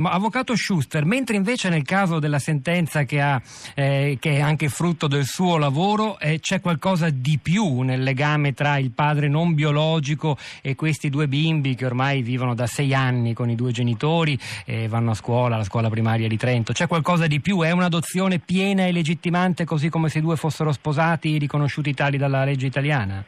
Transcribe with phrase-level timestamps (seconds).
[0.00, 3.40] Ma avvocato Schuster, mentre invece nel caso della sentenza che, ha,
[3.74, 8.54] eh, che è anche frutto del suo lavoro eh, c'è qualcosa di più nel legame
[8.54, 13.34] tra il padre non biologico e questi due bimbi che ormai vivono da sei anni
[13.34, 16.72] con i due genitori e vanno a scuola, alla scuola primaria di Trento.
[16.72, 17.60] C'è qualcosa di più?
[17.60, 22.42] È un'adozione piena e legittimante così come se i due fossero sposati riconosciuti tali dalla
[22.44, 23.22] legge italiana?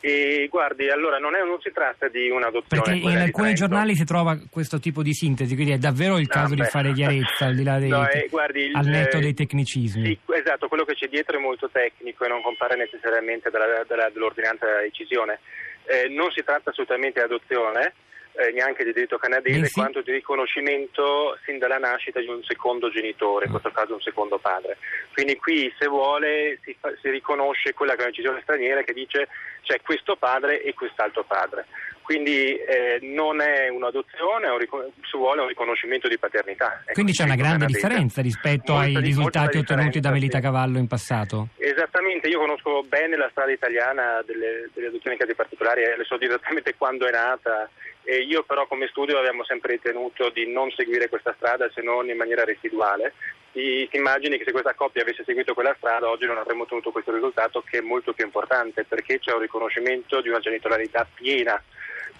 [0.00, 2.82] E guardi, allora non, è, non, si tratta di un'adozione.
[2.82, 6.52] Perché in alcuni giornali si trova questo tipo di sintesi, quindi è davvero il caso
[6.52, 10.04] ah, di fare chiarezza al di là dei, no, eh, guardi, al netto dei tecnicismi.
[10.04, 14.08] Sì, esatto, quello che c'è dietro è molto tecnico e non compare necessariamente dalla, dalla,
[14.12, 15.40] dall'ordinanza della decisione.
[15.84, 17.94] Eh, non si tratta assolutamente di adozione,
[18.38, 19.72] eh, neanche di diritto canadese, sì.
[19.72, 24.38] quanto di riconoscimento sin dalla nascita di un secondo genitore, in questo caso un secondo
[24.38, 24.76] padre.
[25.12, 28.92] Quindi qui, se vuole, si, fa, si riconosce quella che è una decisione straniera che
[28.92, 29.26] dice
[29.68, 31.66] c'è questo padre e quest'altro padre.
[32.00, 34.58] Quindi eh, non è un'adozione, è un,
[35.02, 36.82] se vuole un riconoscimento di paternità.
[36.94, 41.48] Quindi c'è una grande differenza rispetto molta, ai risultati ottenuti da Melita Cavallo in passato?
[41.58, 46.18] Esattamente, io conosco bene la strada italiana delle, delle adozioni in casi particolari, le so
[46.18, 47.68] esattamente quando è nata
[48.08, 52.08] e io però come studio abbiamo sempre ritenuto di non seguire questa strada se non
[52.08, 53.12] in maniera residuale.
[53.58, 56.92] Si, si immagini che se questa coppia avesse seguito quella strada oggi non avremmo ottenuto
[56.92, 61.60] questo risultato che è molto più importante perché c'è un riconoscimento di una genitorialità piena.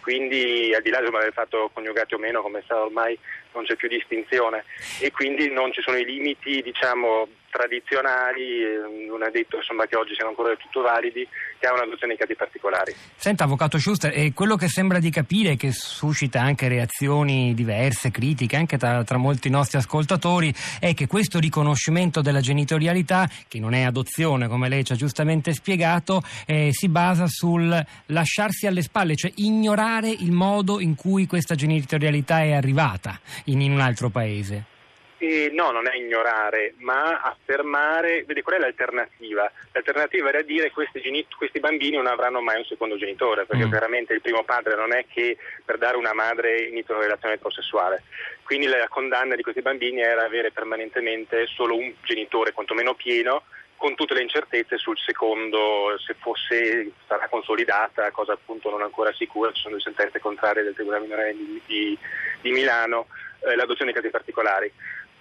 [0.00, 3.16] Quindi al di là del fatto coniugati o meno, come sa ormai
[3.52, 4.64] non c'è più distinzione.
[5.00, 7.28] E quindi non ci sono i limiti diciamo,
[7.58, 11.26] tradizionali, eh, non è detto insomma, che oggi siano ancora del tutto validi,
[11.58, 12.94] che ha un'adozione in casi particolari.
[13.16, 18.54] Senta, Avvocato Schuster, e quello che sembra di capire, che suscita anche reazioni diverse, critiche
[18.54, 23.82] anche tra, tra molti nostri ascoltatori, è che questo riconoscimento della genitorialità, che non è
[23.82, 29.32] adozione come lei ci ha giustamente spiegato, eh, si basa sul lasciarsi alle spalle, cioè
[29.36, 34.76] ignorare il modo in cui questa genitorialità è arrivata in, in un altro paese.
[35.20, 39.50] Eh, no, non è ignorare, ma affermare, vedi qual è l'alternativa?
[39.72, 43.70] L'alternativa era dire che questi, questi, bambini non avranno mai un secondo genitore, perché mm.
[43.70, 48.04] veramente il primo padre non è che per dare una madre inizia una relazione eterosessuale.
[48.44, 53.42] Quindi la condanna di questi bambini era avere permanentemente solo un genitore, quantomeno pieno,
[53.78, 59.52] con tutte le incertezze sul secondo, se fosse sarà consolidata, cosa appunto non ancora sicura,
[59.52, 61.98] ci sono due sentenze contrarie del Tribunale Minore di, di,
[62.40, 63.06] di Milano,
[63.46, 64.70] eh, l'adozione in casi particolari.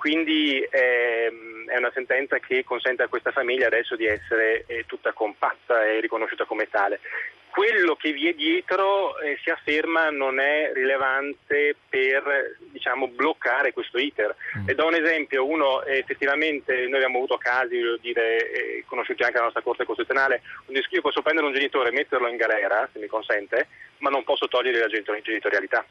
[0.07, 5.11] Quindi ehm, è una sentenza che consente a questa famiglia adesso di essere eh, tutta
[5.11, 7.01] compatta e riconosciuta come tale.
[7.49, 13.97] Quello che vi è dietro eh, si afferma non è rilevante per diciamo, bloccare questo
[13.97, 14.33] iter.
[14.59, 14.69] Mm.
[14.69, 19.33] E do un esempio, uno effettivamente noi abbiamo avuto casi, voglio dire, eh, conosciuti anche
[19.33, 22.99] dalla nostra Corte Costituzionale, un io posso prendere un genitore e metterlo in galera, se
[22.99, 23.67] mi consente,
[23.97, 25.85] ma non posso togliere la genitorialità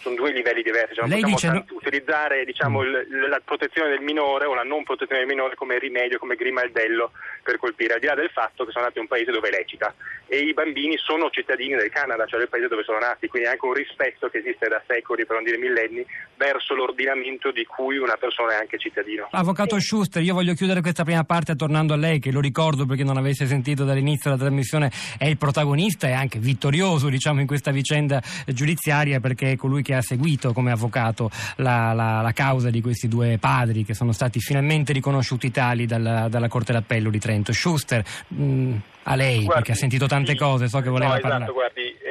[0.00, 1.74] sono due livelli diversi, cioè non Lei possiamo dice...
[1.74, 2.86] utilizzare diciamo, mm.
[2.86, 7.12] il, la protezione del minore o la non protezione del minore come rimedio, come grimaldello
[7.42, 9.50] per colpire, al di là del fatto che sono nati in un paese dove è
[9.50, 9.94] lecita
[10.32, 13.66] e i bambini sono cittadini del Canada, cioè del paese dove sono nati, quindi anche
[13.66, 16.02] un rispetto che esiste da secoli, per non dire millenni,
[16.36, 19.28] verso l'ordinamento di cui una persona è anche cittadino.
[19.30, 23.04] Avvocato Schuster, io voglio chiudere questa prima parte tornando a lei, che lo ricordo perché
[23.04, 27.70] non avesse sentito dall'inizio della trasmissione, è il protagonista e anche vittorioso diciamo, in questa
[27.70, 32.80] vicenda giudiziaria perché è colui che ha seguito come avvocato la, la, la causa di
[32.80, 37.52] questi due padri che sono stati finalmente riconosciuti tali dalla, dalla Corte d'Appello di Trento.
[37.52, 41.20] Schuster, mh, mm, a lei, guardi, perché ha sentito tante cose, so che voleva no,
[41.20, 41.42] parlare.
[41.42, 42.01] Esatto, guardi, ehm, con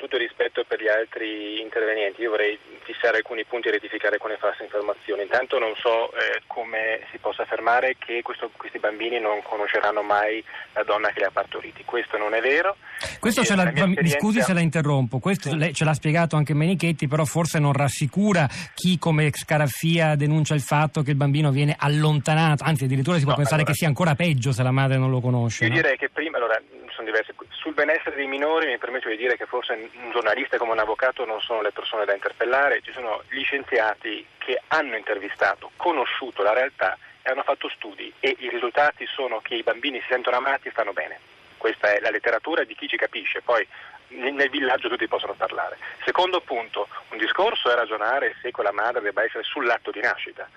[0.00, 4.38] tutto il rispetto per gli altri intervenienti, io vorrei fissare alcuni punti e rettificare alcune
[4.38, 5.22] false informazioni.
[5.22, 10.42] Intanto non so eh, come si possa affermare che questo, questi bambini non conosceranno mai
[10.72, 11.84] la donna che li ha partoriti.
[11.84, 12.76] Questo non è vero.
[13.20, 14.18] Questo la, esperienza...
[14.18, 15.74] Scusi se la interrompo, questo sì.
[15.74, 21.02] ce l'ha spiegato anche Menichetti, però forse non rassicura chi come Scaraffia denuncia il fatto
[21.02, 23.72] che il bambino viene allontanato, anzi addirittura si può no, pensare allora...
[23.72, 25.64] che sia ancora peggio se la madre non lo conosce.
[25.64, 25.76] Io no?
[25.76, 27.34] direi che prima, allora, sono diverse.
[27.50, 31.24] Sul benessere dei minori mi permetto di dire che forse un giornalista come un avvocato
[31.24, 36.52] non sono le persone da interpellare, ci sono gli scienziati che hanno intervistato, conosciuto la
[36.52, 40.68] realtà e hanno fatto studi e i risultati sono che i bambini si sentono amati
[40.68, 41.18] e stanno bene.
[41.56, 43.66] Questa è la letteratura di chi ci capisce, poi
[44.08, 45.76] nel villaggio tutti possono parlare.
[46.04, 50.48] Secondo punto, un discorso è ragionare se quella madre debba essere sull'atto di nascita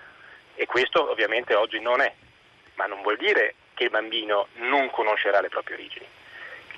[0.56, 2.12] e questo ovviamente oggi non è,
[2.74, 6.06] ma non vuol dire che il bambino non conoscerà le proprie origini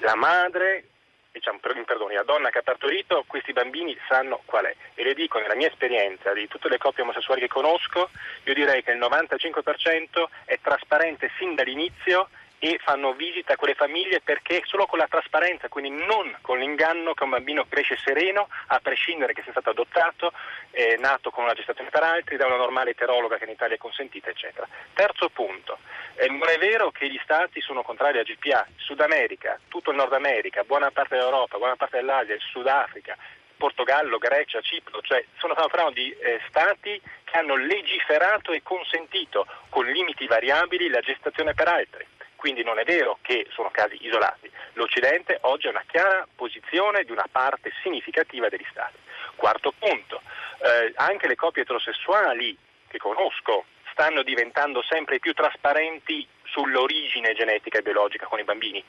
[0.00, 0.84] la madre,
[1.32, 4.75] diciamo, perdoni, la donna che ha partorito, questi bambini sanno qual è.
[4.94, 8.10] E le dico, nella mia esperienza di tutte le coppie omosessuali che conosco,
[8.44, 12.28] io direi che il 95% è trasparente sin dall'inizio
[12.66, 17.14] e fanno visita a quelle famiglie perché solo con la trasparenza, quindi non con l'inganno
[17.14, 20.32] che un bambino cresce sereno, a prescindere che sia stato adottato,
[20.72, 23.78] eh, nato con una gestazione per altri, da una normale eterologa che in Italia è
[23.78, 24.66] consentita, eccetera.
[24.94, 25.78] Terzo punto,
[26.16, 29.96] eh, non è vero che gli stati sono contrari a GPA, Sud America, tutto il
[29.96, 33.16] Nord America, buona parte dell'Europa, buona parte dell'Asia, il Sudafrica,
[33.56, 39.86] Portogallo, Grecia, Cipro, cioè sono parlando di eh, stati che hanno legiferato e consentito con
[39.86, 42.06] limiti variabili la gestazione per altri.
[42.37, 44.50] Quindi non è vero che sono casi isolati.
[44.75, 48.97] L'Occidente oggi ha una chiara posizione di una parte significativa degli stati.
[49.35, 50.21] Quarto punto,
[50.62, 52.56] eh, anche le coppie eterosessuali
[52.88, 58.83] che conosco stanno diventando sempre più trasparenti sull'origine genetica e biologica con i bambini,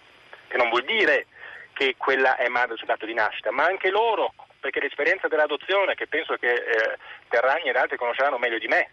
[0.47, 1.27] che non vuol dire
[1.73, 6.07] che quella è madre sul dato di nascita, ma anche loro perché l'esperienza dell'adozione, che
[6.07, 6.97] penso che eh,
[7.29, 8.91] Terragni ed altri conosceranno meglio di me,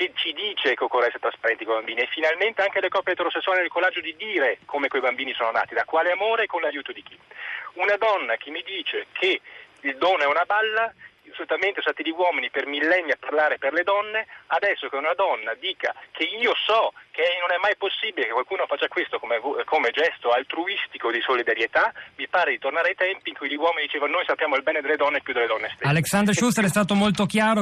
[0.00, 3.12] che ci dice che occorre essere trasparenti con i bambini e finalmente anche le coppie
[3.12, 6.46] eterosessuali hanno il coraggio di dire come quei bambini sono nati, da quale amore e
[6.46, 7.18] con l'aiuto di chi.
[7.74, 9.40] Una donna che mi dice che
[9.82, 10.90] il dono è una balla
[11.34, 15.14] solitamente sono stati gli uomini per millenni a parlare per le donne, adesso che una
[15.14, 19.40] donna dica che io so che non è mai possibile che qualcuno faccia questo come,
[19.64, 23.86] come gesto altruistico di solidarietà, mi pare di tornare ai tempi in cui gli uomini
[23.86, 25.88] dicevano noi sappiamo il bene delle donne più delle donne stesse.
[25.88, 27.58] Alexander Schuster è stato molto chiaro.